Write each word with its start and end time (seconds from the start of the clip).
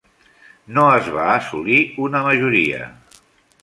No 0.77 0.85
es 0.95 1.11
va 1.19 1.27
assolir 1.35 1.79
una 2.09 2.27
majoria. 2.31 2.85